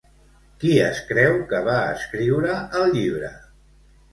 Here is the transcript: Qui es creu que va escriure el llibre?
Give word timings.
Qui 0.61 0.71
es 0.85 1.01
creu 1.09 1.37
que 1.53 1.61
va 1.67 1.77
escriure 1.99 2.57
el 2.81 2.91
llibre? 2.97 3.31